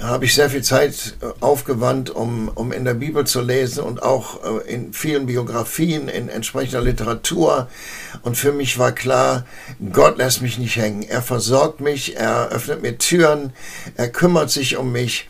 habe 0.00 0.24
ich 0.24 0.34
sehr 0.34 0.50
viel 0.50 0.62
Zeit 0.62 1.16
äh, 1.20 1.26
aufgewandt, 1.40 2.10
um, 2.10 2.48
um 2.48 2.72
in 2.72 2.84
der 2.84 2.94
Bibel 2.94 3.26
zu 3.26 3.40
lesen 3.40 3.84
und 3.84 4.02
auch 4.02 4.42
äh, 4.42 4.72
in 4.72 4.92
vielen 4.92 5.26
Biografien, 5.26 6.08
in 6.08 6.28
entsprechender 6.28 6.80
Literatur. 6.80 7.68
Und 8.22 8.36
für 8.36 8.52
mich 8.52 8.78
war 8.78 8.92
klar, 8.92 9.46
Gott 9.92 10.18
lässt 10.18 10.42
mich 10.42 10.58
nicht 10.58 10.76
hängen. 10.76 11.02
Er 11.02 11.22
versorgt 11.22 11.80
mich, 11.80 12.16
er 12.16 12.48
öffnet 12.48 12.82
mir 12.82 12.98
Türen, 12.98 13.52
er 13.96 14.08
kümmert 14.08 14.50
sich 14.50 14.76
um 14.76 14.90
mich. 14.90 15.28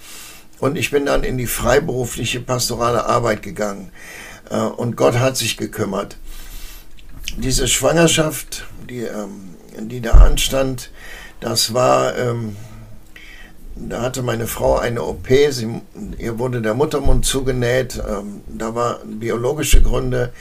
Und 0.61 0.77
ich 0.77 0.91
bin 0.91 1.05
dann 1.05 1.25
in 1.25 1.37
die 1.37 1.47
freiberufliche 1.47 2.41
pastorale 2.41 3.05
Arbeit 3.05 3.43
gegangen. 3.43 3.91
Äh, 4.51 4.57
und 4.57 4.97
Gott 4.97 5.19
hat 5.19 5.37
sich 5.37 5.57
gekümmert. 5.57 6.17
Diese 7.37 7.69
Schwangerschaft, 7.69 8.67
die, 8.89 9.03
ähm, 9.03 9.57
die 9.79 10.01
da 10.01 10.13
anstand, 10.13 10.91
das 11.41 11.75
war, 11.75 12.17
ähm, 12.17 12.57
da 13.77 14.03
hatte 14.03 14.23
meine 14.23 14.47
Frau 14.47 14.79
eine 14.79 15.03
OP, 15.03 15.29
sie, 15.51 15.81
ihr 16.19 16.39
wurde 16.39 16.63
der 16.63 16.75
Muttermund 16.75 17.27
zugenäht, 17.27 18.01
ähm, 18.09 18.43
da 18.47 18.75
waren 18.75 19.19
biologische 19.19 19.83
Gründe 19.83 20.33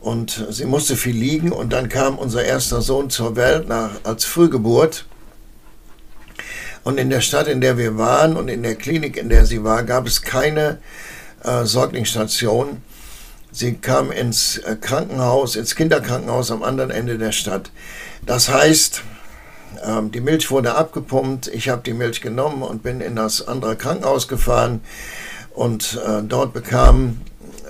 und 0.00 0.46
sie 0.50 0.66
musste 0.66 0.96
viel 0.96 1.16
liegen 1.16 1.52
und 1.52 1.72
dann 1.72 1.88
kam 1.88 2.18
unser 2.18 2.44
erster 2.44 2.82
Sohn 2.82 3.10
zur 3.10 3.36
Welt 3.36 3.68
nach, 3.68 3.92
als 4.04 4.24
Frühgeburt. 4.24 5.06
Und 6.82 6.98
in 6.98 7.08
der 7.08 7.22
Stadt, 7.22 7.48
in 7.48 7.62
der 7.62 7.78
wir 7.78 7.96
waren 7.96 8.36
und 8.36 8.48
in 8.48 8.62
der 8.62 8.74
Klinik, 8.74 9.16
in 9.16 9.30
der 9.30 9.46
sie 9.46 9.64
war, 9.64 9.84
gab 9.84 10.06
es 10.06 10.20
keine 10.20 10.78
äh, 11.42 11.64
Säuglingsstation. 11.64 12.82
Sie 13.50 13.74
kam 13.74 14.12
ins 14.12 14.58
äh, 14.58 14.76
Krankenhaus, 14.78 15.56
ins 15.56 15.74
Kinderkrankenhaus 15.76 16.50
am 16.50 16.62
anderen 16.62 16.90
Ende 16.90 17.16
der 17.16 17.32
Stadt. 17.32 17.70
Das 18.26 18.50
heißt, 18.50 19.02
ähm, 19.84 20.10
die 20.10 20.20
Milch 20.20 20.50
wurde 20.50 20.74
abgepumpt, 20.74 21.48
ich 21.48 21.68
habe 21.68 21.82
die 21.84 21.94
Milch 21.94 22.20
genommen 22.20 22.62
und 22.62 22.82
bin 22.82 23.00
in 23.00 23.16
das 23.16 23.46
andere 23.46 23.76
Krankenhaus 23.76 24.28
gefahren 24.28 24.80
und 25.54 25.98
äh, 26.06 26.22
dort 26.22 26.52
bekam 26.52 27.20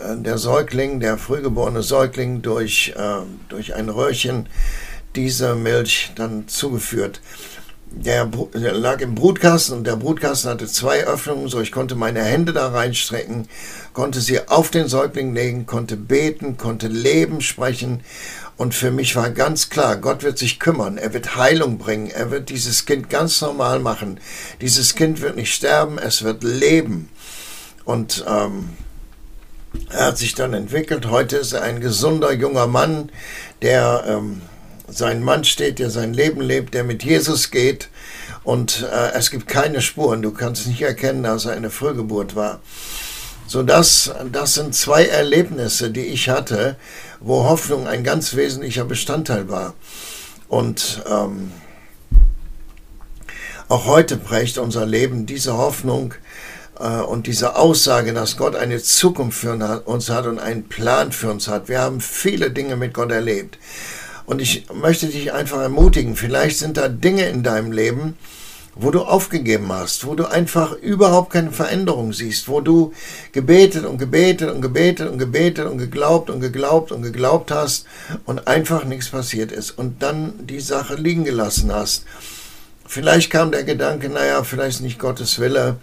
äh, 0.02 0.16
der 0.16 0.38
Säugling, 0.38 1.00
der 1.00 1.18
frühgeborene 1.18 1.82
Säugling, 1.82 2.42
durch, 2.42 2.94
äh, 2.96 3.22
durch 3.48 3.74
ein 3.74 3.88
Röhrchen 3.88 4.48
diese 5.14 5.54
Milch 5.54 6.12
dann 6.16 6.48
zugeführt. 6.48 7.20
Der, 7.96 8.26
der, 8.26 8.72
lag 8.72 9.00
im 9.00 9.14
Brutkasten 9.14 9.78
und 9.78 9.86
der 9.86 9.94
Brutkasten 9.94 10.50
hatte 10.50 10.66
zwei 10.66 11.06
Öffnungen, 11.06 11.48
so 11.48 11.60
ich 11.60 11.70
konnte 11.70 11.94
meine 11.94 12.24
Hände 12.24 12.52
da 12.52 12.68
reinstrecken, 12.70 13.46
konnte 13.92 14.20
sie 14.20 14.48
auf 14.48 14.70
den 14.70 14.88
Säugling 14.88 15.32
legen, 15.32 15.64
konnte 15.64 15.96
beten, 15.96 16.56
konnte 16.56 16.88
Leben 16.88 17.40
sprechen 17.40 18.00
und 18.56 18.74
für 18.74 18.90
mich 18.90 19.16
war 19.16 19.30
ganz 19.30 19.68
klar, 19.68 19.96
Gott 19.96 20.22
wird 20.22 20.38
sich 20.38 20.60
kümmern, 20.60 20.96
er 20.96 21.12
wird 21.12 21.36
Heilung 21.36 21.78
bringen, 21.78 22.10
er 22.10 22.30
wird 22.30 22.50
dieses 22.50 22.86
Kind 22.86 23.10
ganz 23.10 23.40
normal 23.40 23.80
machen. 23.80 24.20
Dieses 24.60 24.94
Kind 24.94 25.20
wird 25.20 25.34
nicht 25.34 25.52
sterben, 25.52 25.98
es 25.98 26.22
wird 26.22 26.44
leben. 26.44 27.08
Und 27.84 28.24
ähm, 28.28 28.70
er 29.90 30.06
hat 30.06 30.18
sich 30.18 30.34
dann 30.34 30.54
entwickelt. 30.54 31.10
Heute 31.10 31.36
ist 31.36 31.52
er 31.52 31.62
ein 31.62 31.80
gesunder 31.80 32.32
junger 32.32 32.68
Mann, 32.68 33.10
der 33.62 34.04
ähm, 34.06 34.40
sein 34.88 35.22
Mann 35.22 35.42
steht, 35.42 35.80
der 35.80 35.90
sein 35.90 36.14
Leben 36.14 36.40
lebt, 36.40 36.74
der 36.74 36.84
mit 36.84 37.02
Jesus 37.02 37.50
geht. 37.50 37.88
Und 38.44 38.82
äh, 38.82 39.12
es 39.14 39.30
gibt 39.30 39.48
keine 39.48 39.82
Spuren. 39.82 40.22
Du 40.22 40.30
kannst 40.30 40.66
nicht 40.68 40.82
erkennen, 40.82 41.24
dass 41.24 41.46
er 41.46 41.52
eine 41.52 41.70
Frühgeburt 41.70 42.36
war. 42.36 42.60
So 43.46 43.62
das, 43.62 44.12
das 44.32 44.54
sind 44.54 44.74
zwei 44.74 45.04
Erlebnisse, 45.04 45.90
die 45.90 46.06
ich 46.06 46.28
hatte, 46.28 46.76
wo 47.24 47.44
Hoffnung 47.44 47.88
ein 47.88 48.04
ganz 48.04 48.36
wesentlicher 48.36 48.84
Bestandteil 48.84 49.48
war. 49.48 49.74
Und 50.48 51.02
ähm, 51.10 51.50
auch 53.68 53.86
heute 53.86 54.16
prägt 54.16 54.58
unser 54.58 54.84
Leben 54.84 55.24
diese 55.24 55.56
Hoffnung 55.56 56.14
äh, 56.78 57.00
und 57.00 57.26
diese 57.26 57.56
Aussage, 57.56 58.12
dass 58.12 58.36
Gott 58.36 58.54
eine 58.54 58.82
Zukunft 58.82 59.38
für 59.40 59.82
uns 59.86 60.10
hat 60.10 60.26
und 60.26 60.38
einen 60.38 60.68
Plan 60.68 61.12
für 61.12 61.30
uns 61.30 61.48
hat. 61.48 61.68
Wir 61.68 61.80
haben 61.80 62.00
viele 62.00 62.50
Dinge 62.50 62.76
mit 62.76 62.92
Gott 62.92 63.10
erlebt. 63.10 63.58
Und 64.26 64.40
ich 64.40 64.66
möchte 64.72 65.06
dich 65.06 65.32
einfach 65.32 65.60
ermutigen, 65.60 66.16
vielleicht 66.16 66.58
sind 66.58 66.76
da 66.76 66.88
Dinge 66.88 67.26
in 67.26 67.42
deinem 67.42 67.72
Leben, 67.72 68.16
wo 68.76 68.90
du 68.90 69.02
aufgegeben 69.02 69.72
hast, 69.72 70.06
wo 70.06 70.14
du 70.14 70.24
einfach 70.26 70.72
überhaupt 70.72 71.32
keine 71.32 71.52
Veränderung 71.52 72.12
siehst, 72.12 72.48
wo 72.48 72.60
du 72.60 72.92
gebetet 73.32 73.84
und 73.84 73.98
gebetet 73.98 74.50
und 74.50 74.60
gebetet 74.60 75.10
und 75.10 75.18
gebetet 75.18 75.66
und 75.66 75.78
geglaubt 75.78 76.30
und 76.30 76.40
geglaubt 76.40 76.90
und 76.92 77.02
geglaubt 77.02 77.50
hast 77.50 77.86
und 78.24 78.46
einfach 78.48 78.84
nichts 78.84 79.10
passiert 79.10 79.52
ist 79.52 79.70
und 79.72 80.02
dann 80.02 80.46
die 80.46 80.60
Sache 80.60 80.96
liegen 80.96 81.24
gelassen 81.24 81.72
hast. 81.72 82.04
Vielleicht 82.86 83.30
kam 83.30 83.52
der 83.52 83.64
Gedanke, 83.64 84.08
naja, 84.08 84.42
vielleicht 84.44 84.80
nicht 84.80 84.98
Gottes 84.98 85.38
Wille, 85.38 85.76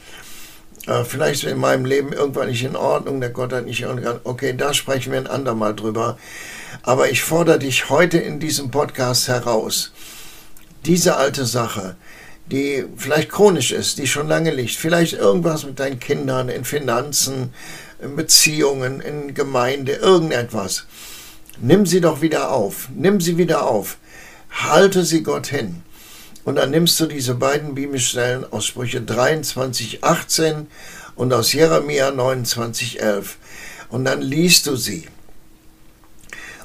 äh, 0.87 1.03
vielleicht 1.03 1.43
ist 1.43 1.51
in 1.51 1.59
meinem 1.59 1.85
Leben 1.85 2.11
irgendwann 2.11 2.49
nicht 2.49 2.63
in 2.63 2.75
Ordnung, 2.75 3.21
der 3.21 3.29
Gott 3.29 3.53
hat 3.53 3.65
nicht 3.65 3.81
irgendwann, 3.81 4.19
okay, 4.23 4.53
da 4.55 4.73
sprechen 4.73 5.11
wir 5.11 5.19
ein 5.19 5.27
andermal 5.27 5.75
drüber. 5.75 6.17
Aber 6.83 7.09
ich 7.09 7.21
fordere 7.21 7.59
dich 7.59 7.89
heute 7.89 8.17
in 8.17 8.39
diesem 8.39 8.71
Podcast 8.71 9.27
heraus, 9.27 9.91
diese 10.85 11.17
alte 11.17 11.45
Sache, 11.45 11.95
die 12.51 12.85
vielleicht 12.97 13.29
chronisch 13.29 13.71
ist, 13.71 13.97
die 13.97 14.07
schon 14.07 14.27
lange 14.27 14.51
liegt, 14.51 14.75
vielleicht 14.75 15.13
irgendwas 15.13 15.65
mit 15.65 15.79
deinen 15.79 15.99
Kindern, 15.99 16.49
in 16.49 16.65
Finanzen, 16.65 17.53
in 18.01 18.15
Beziehungen, 18.15 18.99
in 18.99 19.33
Gemeinde, 19.33 19.93
irgendetwas. 19.93 20.85
Nimm 21.59 21.85
sie 21.85 22.01
doch 22.01 22.21
wieder 22.21 22.51
auf, 22.51 22.89
nimm 22.93 23.21
sie 23.21 23.37
wieder 23.37 23.67
auf, 23.67 23.97
halte 24.49 25.05
sie 25.05 25.23
Gott 25.23 25.47
hin. 25.47 25.83
Und 26.43 26.55
dann 26.55 26.71
nimmst 26.71 26.99
du 26.99 27.05
diese 27.05 27.35
beiden 27.35 27.75
Bibelstellen 27.75 28.51
aus 28.51 28.65
Sprüche 28.65 29.01
23, 29.01 30.03
18 30.03 30.67
und 31.15 31.31
aus 31.33 31.53
Jeremia 31.53 32.11
29, 32.11 32.99
11 32.99 33.37
und 33.89 34.05
dann 34.05 34.21
liest 34.21 34.67
du 34.67 34.75
sie. 34.75 35.07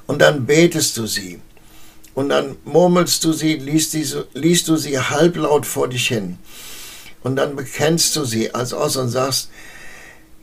Und 0.06 0.22
dann 0.22 0.46
betest 0.46 0.96
du 0.96 1.06
sie 1.06 1.40
und 2.16 2.30
dann 2.30 2.56
murmelst 2.64 3.22
du 3.24 3.34
sie, 3.34 3.56
liest, 3.56 3.92
die, 3.92 4.06
liest 4.32 4.68
du 4.68 4.76
sie 4.76 4.98
halblaut 4.98 5.66
vor 5.66 5.86
dich 5.86 6.08
hin. 6.08 6.38
Und 7.22 7.36
dann 7.36 7.54
bekennst 7.54 8.16
du 8.16 8.24
sie 8.24 8.54
als 8.54 8.72
aus 8.72 8.96
und 8.96 9.10
sagst, 9.10 9.50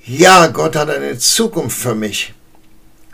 ja, 0.06 0.48
Gott 0.48 0.75
hat 0.75 0.92
eine 0.92 1.18
Zukunft 1.18 1.75
für 1.75 1.96
mich. 1.96 2.36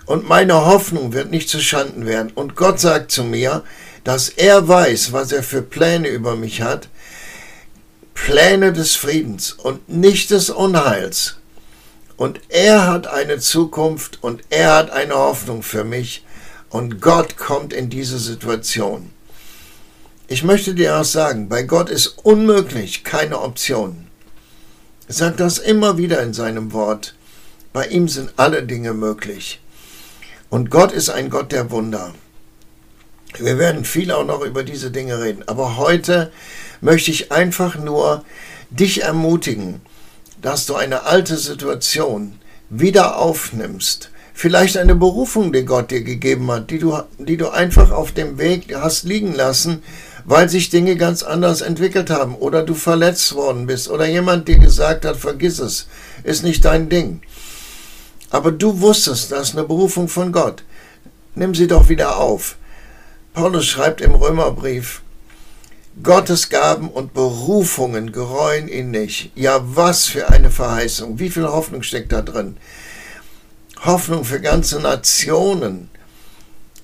Und 0.06 0.28
meine 0.28 0.66
Hoffnung 0.66 1.14
wird 1.14 1.32
nicht 1.32 1.48
zu 1.48 1.62
Schanden 1.62 2.06
werden. 2.06 2.34
Und 2.36 2.58
Gott 2.58 2.82
sagt 2.82 3.12
zu 3.12 3.24
mir, 3.24 3.64
dass 4.04 4.28
er 4.28 4.68
weiß, 4.68 5.14
was 5.14 5.32
er 5.32 5.44
für 5.44 5.62
Pläne 5.62 6.10
über 6.10 6.36
mich 6.36 6.62
hat. 6.62 6.90
Pläne 8.14 8.74
des 8.74 8.98
Friedens 8.98 9.54
und 9.54 9.88
nicht 9.88 10.32
des 10.32 10.50
Unheils. 10.50 11.38
Und 12.18 12.42
er 12.50 12.88
hat 12.88 13.08
eine 13.08 13.40
Zukunft 13.40 14.22
und 14.22 14.42
er 14.50 14.76
hat 14.76 14.92
eine 14.92 15.14
Hoffnung 15.14 15.64
für 15.64 15.86
mich. 15.86 16.26
Und 16.70 17.02
Gott 17.02 17.38
kommt 17.38 17.74
in 17.74 17.90
diese 17.90 18.20
Situation. 18.20 19.12
Ich 20.28 20.44
möchte 20.44 20.76
dir 20.76 20.98
auch 20.98 21.06
sagen, 21.06 21.50
bei 21.50 21.64
Gott 21.64 21.90
ist 21.90 22.20
unmöglich 22.24 23.04
keine 23.04 23.42
Option. 23.42 24.08
Er 25.08 25.16
sagt 25.16 25.40
das 25.40 25.58
immer 25.58 25.98
wieder 25.98 26.22
in 26.22 26.34
seinem 26.34 26.72
Wort. 26.72 27.16
Bei 27.74 27.88
ihm 27.88 28.08
sind 28.08 28.34
alle 28.38 28.62
Dinge 28.62 28.94
möglich. 28.94 29.60
Und 30.52 30.70
Gott 30.70 30.92
ist 30.92 31.10
ein 31.10 31.32
Gott 31.32 31.52
der 31.52 31.72
Wunder. 31.72 32.14
Wir 33.40 33.58
werden 33.58 33.86
viel 33.86 34.12
auch 34.12 34.26
noch 34.26 34.42
über 34.42 34.64
diese 34.64 34.92
Dinge 34.92 35.20
reden. 35.20 35.44
Aber 35.48 35.78
heute 35.78 36.32
möchte 36.82 37.10
ich 37.10 37.32
einfach 37.32 37.76
nur 37.76 38.24
dich 38.70 39.02
ermutigen, 39.02 39.82
dass 40.42 40.68
du 40.68 40.76
eine 40.76 41.04
alte 41.04 41.38
Situation 41.38 42.40
wieder 42.70 43.18
aufnimmst. 43.18 44.12
Vielleicht 44.42 44.78
eine 44.78 44.96
Berufung, 44.96 45.52
die 45.52 45.66
Gott 45.66 45.92
dir 45.92 46.02
gegeben 46.02 46.50
hat, 46.50 46.72
die 46.72 46.80
du, 46.80 46.98
die 47.18 47.36
du 47.36 47.50
einfach 47.50 47.92
auf 47.92 48.14
dem 48.14 48.38
Weg 48.38 48.74
hast 48.74 49.04
liegen 49.04 49.34
lassen, 49.34 49.84
weil 50.24 50.48
sich 50.48 50.70
Dinge 50.70 50.96
ganz 50.96 51.24
anders 51.24 51.60
entwickelt 51.60 52.10
haben 52.10 52.36
oder 52.36 52.64
du 52.64 52.74
verletzt 52.74 53.36
worden 53.36 53.68
bist 53.68 53.90
oder 53.90 54.08
jemand 54.08 54.48
dir 54.48 54.58
gesagt 54.58 55.04
hat, 55.04 55.18
vergiss 55.18 55.60
es, 55.60 55.88
ist 56.24 56.46
nicht 56.46 56.64
dein 56.64 56.88
Ding. 56.88 57.20
Aber 58.30 58.54
du 58.54 58.80
wusstest, 58.80 59.34
das 59.34 59.50
ist 59.50 59.58
eine 59.58 59.68
Berufung 59.68 60.08
von 60.08 60.32
Gott. 60.32 60.64
Nimm 61.36 61.54
sie 61.54 61.68
doch 61.68 61.90
wieder 61.90 62.18
auf. 62.18 62.56
Paulus 63.34 63.66
schreibt 63.66 64.00
im 64.00 64.16
Römerbrief, 64.16 65.02
Gottes 66.02 66.48
Gaben 66.48 66.88
und 66.88 67.14
Berufungen 67.14 68.14
gereuen 68.14 68.70
ihn 68.70 68.90
nicht. 68.90 69.34
Ja, 69.36 69.60
was 69.62 70.06
für 70.06 70.30
eine 70.30 70.50
Verheißung. 70.50 71.20
Wie 71.20 71.30
viel 71.30 71.46
Hoffnung 71.46 71.84
steckt 71.84 72.14
da 72.14 72.22
drin? 72.22 72.56
Hoffnung 73.86 74.26
für 74.26 74.42
ganze 74.42 74.80
Nationen. 74.80 75.90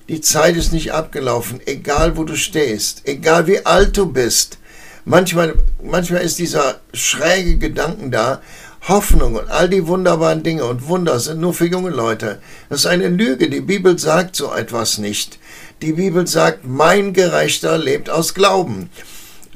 Die 0.08 0.20
Zeit 0.20 0.56
ist 0.56 0.72
nicht 0.72 0.92
abgelaufen, 0.92 1.60
egal 1.66 2.16
wo 2.16 2.24
du 2.24 2.36
stehst, 2.36 3.02
egal 3.04 3.46
wie 3.46 3.66
alt 3.66 3.96
du 3.96 4.06
bist. 4.06 4.58
Manchmal, 5.04 5.54
manchmal 5.82 6.22
ist 6.22 6.38
dieser 6.38 6.80
schräge 6.94 7.58
Gedanken 7.58 8.10
da, 8.10 8.40
Hoffnung 8.88 9.34
und 9.34 9.50
all 9.50 9.68
die 9.68 9.86
wunderbaren 9.86 10.44
Dinge 10.44 10.64
und 10.64 10.86
Wunder 10.86 11.18
sind 11.18 11.40
nur 11.40 11.54
für 11.54 11.66
junge 11.66 11.90
Leute. 11.90 12.40
Das 12.68 12.80
ist 12.80 12.86
eine 12.86 13.08
Lüge. 13.08 13.50
Die 13.50 13.60
Bibel 13.60 13.98
sagt 13.98 14.36
so 14.36 14.52
etwas 14.54 14.98
nicht. 14.98 15.38
Die 15.82 15.92
Bibel 15.92 16.26
sagt, 16.26 16.64
mein 16.64 17.12
Gerechter 17.12 17.78
lebt 17.78 18.10
aus 18.10 18.32
Glauben. 18.34 18.90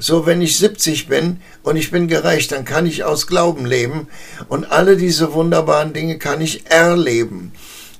So, 0.03 0.25
wenn 0.25 0.41
ich 0.41 0.57
70 0.57 1.07
bin 1.07 1.41
und 1.61 1.75
ich 1.75 1.91
bin 1.91 2.07
gerecht, 2.07 2.51
dann 2.53 2.65
kann 2.65 2.87
ich 2.87 3.03
aus 3.03 3.27
Glauben 3.27 3.67
leben 3.67 4.07
und 4.49 4.71
alle 4.71 4.97
diese 4.97 5.33
wunderbaren 5.33 5.93
Dinge 5.93 6.17
kann 6.17 6.41
ich 6.41 6.71
erleben. 6.71 7.51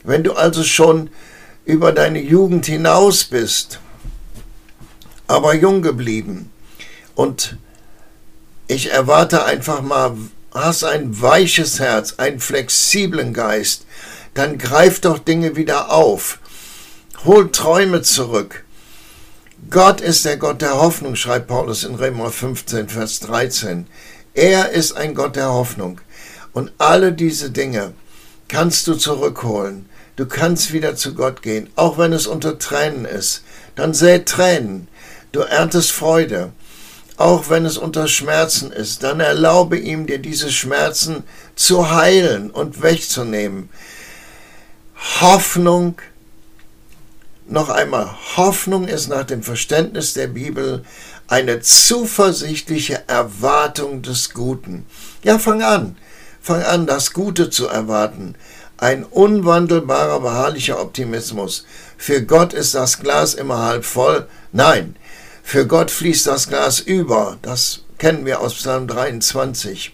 Wenn 0.04 0.24
du 0.24 0.34
also 0.34 0.64
schon 0.64 1.12
über 1.64 1.92
deine 1.92 2.20
Jugend 2.20 2.66
hinaus 2.66 3.26
bist, 3.26 3.80
aber 5.28 5.54
jung 5.54 5.84
geblieben 5.84 6.50
und 7.14 7.58
ich 8.68 8.92
erwarte 8.92 9.46
einfach 9.46 9.84
mal 9.84 10.18
hast 10.56 10.84
ein 10.84 11.22
weiches 11.22 11.80
Herz, 11.80 12.16
einen 12.18 12.40
flexiblen 12.40 13.32
Geist, 13.32 13.86
dann 14.34 14.58
greif 14.58 15.02
doch 15.02 15.20
Dinge 15.20 15.56
wieder 15.56 15.92
auf. 15.92 16.40
Hol 17.26 17.52
Träume 17.52 18.02
zurück. 18.02 18.66
Gott 19.72 20.02
ist 20.02 20.26
der 20.26 20.38
Gott 20.38 20.62
der 20.62 20.80
Hoffnung, 20.80 21.16
schreibt 21.16 21.48
Paulus 21.48 21.84
in 21.84 21.96
Römer 21.96 22.30
15, 22.30 22.90
Vers 22.90 23.22
13. 23.22 23.88
Er 24.36 24.70
ist 24.70 24.96
ein 24.96 25.16
Gott 25.16 25.36
der 25.36 25.52
Hoffnung. 25.52 26.00
Und 26.54 26.72
alle 26.78 27.14
diese 27.14 27.50
Dinge 27.50 27.94
kannst 28.48 28.86
du 28.86 28.94
zurückholen. 28.94 29.90
Du 30.18 30.28
kannst 30.28 30.74
wieder 30.74 30.96
zu 30.96 31.16
Gott 31.16 31.42
gehen, 31.42 31.70
auch 31.76 31.98
wenn 31.98 32.14
es 32.14 32.28
unter 32.28 32.60
Tränen 32.60 33.06
ist. 33.06 33.44
Dann 33.76 33.96
säh 33.96 34.20
Tränen. 34.20 34.88
Du 35.32 35.40
erntest 35.40 35.92
Freude 35.92 36.52
auch 37.22 37.50
wenn 37.50 37.66
es 37.66 37.78
unter 37.78 38.08
Schmerzen 38.08 38.72
ist, 38.72 39.04
dann 39.04 39.20
erlaube 39.20 39.78
ihm, 39.78 40.08
dir 40.08 40.18
diese 40.18 40.52
Schmerzen 40.52 41.24
zu 41.56 41.92
heilen 41.92 42.50
und 42.50 42.82
wegzunehmen. 42.82 43.70
Hoffnung, 45.22 45.96
noch 47.52 47.70
einmal, 47.70 48.10
Hoffnung 48.38 48.88
ist 48.88 49.10
nach 49.10 49.26
dem 49.26 49.44
Verständnis 49.44 50.14
der 50.14 50.28
Bibel 50.28 50.84
eine 51.28 51.62
zuversichtliche 51.62 53.04
Erwartung 53.08 54.02
des 54.02 54.34
Guten. 54.34 54.86
Ja, 55.24 55.40
fang 55.40 55.62
an, 55.62 55.98
fang 56.42 56.64
an, 56.64 56.86
das 56.86 57.14
Gute 57.14 57.50
zu 57.50 57.68
erwarten. 57.68 58.36
Ein 58.78 59.04
unwandelbarer, 59.04 60.22
beharrlicher 60.22 60.82
Optimismus. 60.82 61.66
Für 61.98 62.24
Gott 62.24 62.54
ist 62.54 62.74
das 62.74 63.00
Glas 63.00 63.34
immer 63.34 63.60
halb 63.60 63.86
voll. 63.86 64.28
Nein, 64.52 64.96
für 65.44 65.68
Gott 65.68 65.92
fließt 65.92 66.28
das 66.28 66.48
Glas 66.48 66.80
über. 66.80 67.38
Das 67.42 67.82
kennen 67.98 68.26
wir 68.26 68.40
aus 68.40 68.56
Psalm 68.56 68.88
23. 68.88 69.94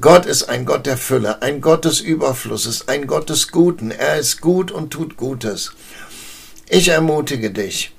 Gott 0.00 0.26
ist 0.26 0.44
ein 0.44 0.64
Gott 0.64 0.86
der 0.86 0.96
Fülle, 0.96 1.42
ein 1.42 1.60
Gott 1.60 1.84
des 1.84 1.98
Überflusses, 1.98 2.86
ein 2.86 3.08
Gott 3.08 3.30
des 3.30 3.48
Guten. 3.50 3.90
Er 3.90 4.16
ist 4.16 4.40
gut 4.40 4.70
und 4.70 4.90
tut 4.90 5.16
Gutes. 5.16 5.72
Ich 6.68 6.86
ermutige 6.86 7.50
dich. 7.50 7.92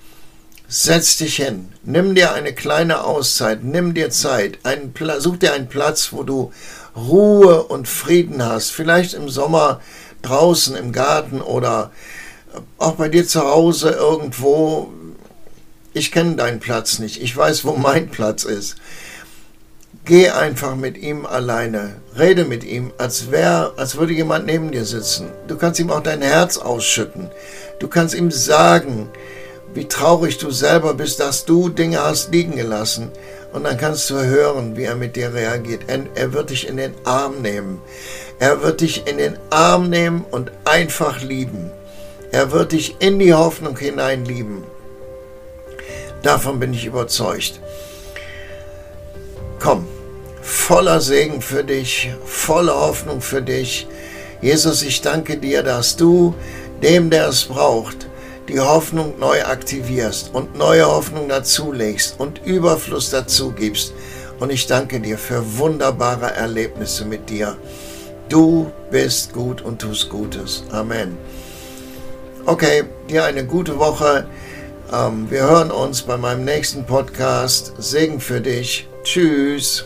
Setz 0.70 1.18
dich 1.18 1.36
hin, 1.36 1.74
nimm 1.84 2.16
dir 2.16 2.32
eine 2.34 2.54
kleine 2.54 3.04
Auszeit, 3.04 3.66
nimm 3.66 3.96
dir 3.96 4.12
Zeit, 4.12 4.60
einen, 4.64 4.94
such 5.18 5.38
dir 5.38 5.52
einen 5.52 5.68
Platz, 5.68 6.14
wo 6.14 6.24
du 6.24 6.54
Ruhe 6.96 7.64
und 7.64 7.88
Frieden 7.90 8.46
hast. 8.46 8.70
Vielleicht 8.70 9.14
im 9.14 9.28
Sommer 9.28 9.82
draußen 10.22 10.78
im 10.78 10.94
Garten 10.94 11.42
oder 11.42 11.92
auch 12.78 12.94
bei 12.94 13.10
dir 13.10 13.28
zu 13.28 13.42
Hause 13.42 13.90
irgendwo, 13.90 14.94
ich 15.92 16.14
kenne 16.14 16.38
deinen 16.38 16.62
Platz 16.62 17.00
nicht, 17.00 17.22
ich 17.22 17.36
weiß, 17.36 17.66
wo 17.66 17.74
mein 17.74 18.10
Platz 18.10 18.46
ist. 18.46 18.78
Geh 20.10 20.32
einfach 20.32 20.76
mit 20.76 20.98
ihm 20.98 21.28
alleine, 21.28 21.98
rede 22.18 22.44
mit 22.44 22.64
ihm, 22.64 22.92
als 22.98 23.30
wäre, 23.30 23.74
als 23.78 23.96
würde 23.96 24.14
jemand 24.14 24.48
neben 24.48 24.72
dir 24.72 24.84
sitzen. 24.84 25.30
Du 25.48 25.56
kannst 25.56 25.80
ihm 25.80 25.92
auch 25.92 26.02
dein 26.02 26.24
Herz 26.24 26.58
ausschütten. 26.58 27.30
Du 27.78 27.88
kannst 27.88 28.16
ihm 28.16 28.32
sagen, 28.32 29.12
wie 29.76 29.88
traurig 29.88 30.40
du 30.40 30.50
selber 30.50 30.96
bist, 30.96 31.20
dass 31.20 31.46
du 31.46 31.70
Dinge 31.70 32.02
hast 32.02 32.34
liegen 32.34 32.56
gelassen. 32.56 33.12
Und 33.54 33.66
dann 33.66 33.78
kannst 33.78 34.10
du 34.10 34.16
hören, 34.16 34.76
wie 34.76 34.86
er 34.86 34.96
mit 34.96 35.16
dir 35.16 35.32
reagiert. 35.32 35.84
Er 36.16 36.34
wird 36.34 36.50
dich 36.50 36.68
in 36.68 36.78
den 36.78 36.96
Arm 37.04 37.44
nehmen. 37.44 37.80
Er 38.40 38.64
wird 38.64 38.82
dich 38.82 39.06
in 39.06 39.20
den 39.20 39.38
Arm 39.52 39.92
nehmen 39.92 40.26
und 40.32 40.52
einfach 40.66 41.22
lieben. 41.22 41.70
Er 42.32 42.52
wird 42.52 42.72
dich 42.72 42.96
in 42.98 43.20
die 43.20 43.36
Hoffnung 43.36 43.78
hinein 43.78 44.26
lieben. 44.26 44.64
Davon 46.24 46.60
bin 46.60 46.74
ich 46.74 46.86
überzeugt. 46.86 47.60
Komm, 49.60 49.86
voller 50.50 51.00
Segen 51.00 51.42
für 51.42 51.64
dich, 51.64 52.10
voller 52.26 52.74
Hoffnung 52.74 53.22
für 53.22 53.42
dich. 53.42 53.88
Jesus, 54.42 54.82
ich 54.82 55.02
danke 55.02 55.38
dir, 55.38 55.62
dass 55.62 55.96
du 55.96 56.34
dem, 56.82 57.10
der 57.12 57.30
es 57.30 57.46
braucht, 57.46 58.08
die 58.48 58.60
Hoffnung 58.60 59.20
neu 59.20 59.44
aktivierst 59.44 60.32
und 60.34 60.58
neue 60.58 60.88
Hoffnung 60.88 61.30
dazulegst 61.30 62.20
und 62.20 62.42
Überfluss 62.46 63.12
dazu 63.12 63.52
gibst. 63.52 63.94
Und 64.40 64.52
ich 64.52 64.66
danke 64.66 65.00
dir 65.00 65.18
für 65.18 65.58
wunderbare 65.60 66.34
Erlebnisse 66.34 67.06
mit 67.06 67.30
dir. 67.30 67.56
Du 68.28 68.72
bist 68.90 69.34
gut 69.34 69.62
und 69.62 69.82
tust 69.82 70.10
Gutes. 70.10 70.64
Amen. 70.72 71.18
Okay, 72.46 72.86
dir 73.08 73.26
eine 73.26 73.46
gute 73.46 73.78
Woche. 73.78 74.26
Ähm, 74.92 75.30
wir 75.30 75.44
hören 75.44 75.70
uns 75.70 76.02
bei 76.02 76.18
meinem 76.18 76.46
nächsten 76.46 76.86
Podcast. 76.86 77.74
Segen 77.78 78.20
für 78.20 78.42
dich. 78.42 78.88
Tschüss. 79.04 79.86